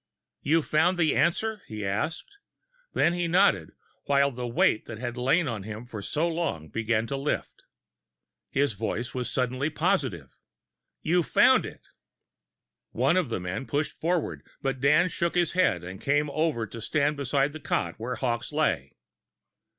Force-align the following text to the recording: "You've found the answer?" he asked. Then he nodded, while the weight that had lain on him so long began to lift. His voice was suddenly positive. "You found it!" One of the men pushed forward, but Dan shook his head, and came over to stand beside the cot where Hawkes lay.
"You've 0.41 0.65
found 0.65 0.97
the 0.97 1.15
answer?" 1.15 1.61
he 1.67 1.85
asked. 1.85 2.39
Then 2.93 3.13
he 3.13 3.27
nodded, 3.27 3.73
while 4.05 4.31
the 4.31 4.47
weight 4.47 4.85
that 4.85 4.97
had 4.97 5.15
lain 5.15 5.47
on 5.47 5.61
him 5.61 5.85
so 6.01 6.27
long 6.27 6.69
began 6.69 7.05
to 7.05 7.15
lift. 7.15 7.61
His 8.49 8.73
voice 8.73 9.13
was 9.13 9.29
suddenly 9.31 9.69
positive. 9.69 10.31
"You 11.03 11.21
found 11.21 11.67
it!" 11.67 11.83
One 12.89 13.15
of 13.15 13.29
the 13.29 13.39
men 13.39 13.67
pushed 13.67 13.91
forward, 13.93 14.41
but 14.59 14.81
Dan 14.81 15.07
shook 15.07 15.35
his 15.35 15.51
head, 15.51 15.83
and 15.83 16.01
came 16.01 16.31
over 16.31 16.65
to 16.65 16.81
stand 16.81 17.15
beside 17.15 17.53
the 17.53 17.59
cot 17.59 17.99
where 17.99 18.15
Hawkes 18.15 18.51
lay. 18.51 18.95